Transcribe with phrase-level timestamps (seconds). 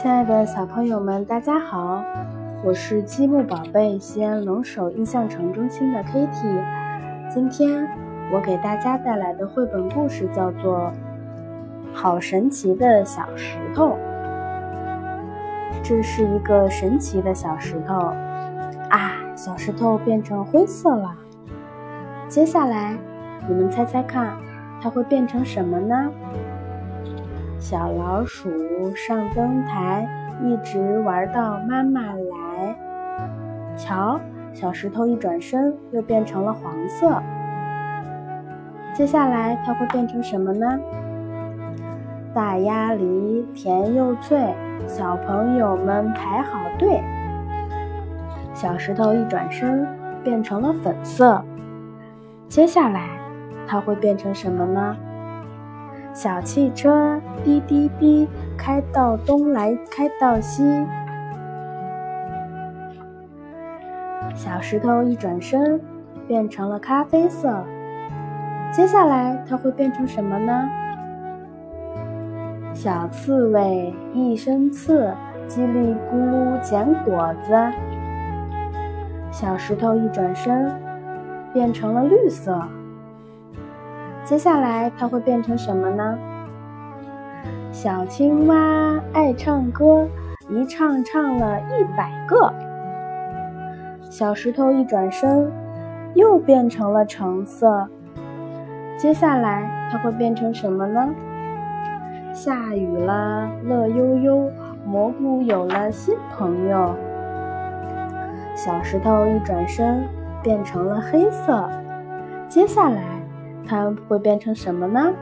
[0.00, 2.04] 亲爱的小朋友们，大家好，
[2.62, 6.62] 我是积木宝贝西安龙首印象城中心的 Kitty。
[7.28, 7.84] 今天
[8.32, 10.92] 我给大家带来的绘本故事叫做
[11.92, 13.88] 《好神奇的小石头》。
[15.82, 17.94] 这是一个神奇的小石头
[18.90, 19.16] 啊！
[19.34, 21.12] 小石头变成灰色了。
[22.28, 22.96] 接下来，
[23.48, 24.36] 你们猜猜看，
[24.80, 26.08] 它会变成什么呢？
[27.58, 28.48] 小老鼠
[28.94, 30.08] 上灯台，
[30.44, 32.76] 一直玩到妈妈来。
[33.76, 34.20] 瞧，
[34.52, 37.20] 小石头一转身，又变成了黄色。
[38.94, 40.78] 接下来它会变成什么呢？
[42.32, 44.54] 大鸭梨甜又脆，
[44.86, 47.02] 小朋友们排好队。
[48.54, 49.84] 小石头一转身，
[50.22, 51.44] 变成了粉色。
[52.48, 53.08] 接下来
[53.66, 54.96] 它会变成什么呢？
[56.20, 60.64] 小汽车滴滴滴，开到东来开到西。
[64.34, 65.80] 小石头一转身，
[66.26, 67.64] 变成了咖啡色。
[68.72, 70.68] 接下来它会变成什么呢？
[72.74, 75.14] 小刺猬一身刺，
[75.46, 77.54] 叽里咕噜捡果子。
[79.30, 80.68] 小石头一转身，
[81.52, 82.60] 变成了绿色。
[84.28, 86.18] 接下来它会变成什么呢？
[87.72, 90.06] 小青蛙爱唱歌，
[90.50, 92.52] 一唱唱了一百个。
[94.02, 95.50] 小石头一转身，
[96.12, 97.88] 又变成了橙色。
[98.98, 101.08] 接下来它会变成什么呢？
[102.34, 104.50] 下雨了，乐悠悠，
[104.84, 106.94] 蘑菇有了新朋友。
[108.54, 110.06] 小石头一转身，
[110.42, 111.66] 变成了黑色。
[112.46, 113.17] 接下来。
[113.68, 115.12] 它会变成什么呢？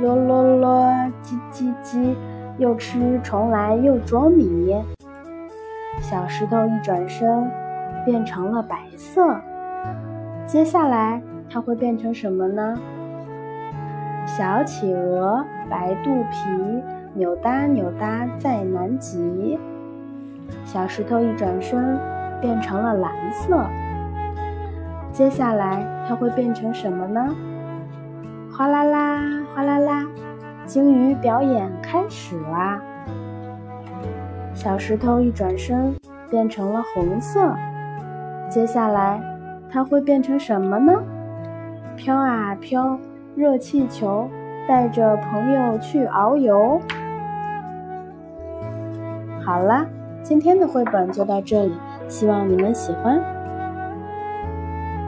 [0.00, 2.14] 咯咯咯，叽叽叽，
[2.58, 4.76] 又吃虫来又捉米。
[6.00, 7.50] 小石头一转身，
[8.04, 9.36] 变成了白色。
[10.46, 12.76] 接下来它会变成什么呢？
[14.26, 16.82] 小企鹅白肚皮，
[17.14, 19.58] 扭哒扭哒在南极。
[20.64, 21.98] 小石头一转身，
[22.40, 23.64] 变成了蓝色。
[25.14, 27.24] 接下来它会变成什么呢？
[28.50, 29.20] 哗啦啦，
[29.54, 30.04] 哗啦啦，
[30.66, 32.82] 鲸鱼表演开始啦！
[34.54, 35.94] 小石头一转身
[36.28, 37.54] 变成了红色。
[38.50, 39.20] 接下来
[39.70, 40.92] 它会变成什么呢？
[41.96, 42.98] 飘啊飘，
[43.36, 44.28] 热气球
[44.66, 46.80] 带着朋友去遨游。
[49.44, 49.86] 好了，
[50.24, 51.74] 今天的绘本就到这里，
[52.08, 53.22] 希望你们喜欢。